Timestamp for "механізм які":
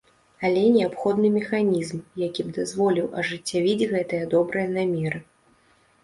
1.33-2.45